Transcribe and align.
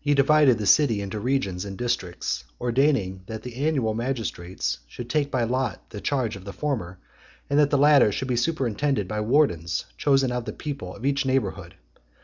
He 0.00 0.14
divided 0.14 0.58
the 0.58 0.66
city 0.66 1.00
into 1.00 1.20
regions 1.20 1.64
and 1.64 1.78
districts, 1.78 2.42
ordaining 2.60 3.22
that 3.28 3.44
the 3.44 3.54
annual 3.54 3.94
magistrates 3.94 4.80
should 4.88 5.08
take 5.08 5.30
by 5.30 5.44
lot 5.44 5.90
the 5.90 6.00
charge 6.00 6.34
of 6.34 6.44
the 6.44 6.52
former; 6.52 6.98
and 7.48 7.56
that 7.56 7.70
the 7.70 7.78
latter 7.78 8.10
should 8.10 8.26
be 8.26 8.34
superintended 8.34 9.06
by 9.06 9.20
wardens 9.20 9.84
chosen 9.96 10.32
out 10.32 10.38
of 10.38 10.44
the 10.46 10.52
people 10.52 10.96
of 10.96 11.06
each 11.06 11.24
neighbourhood. 11.24 11.76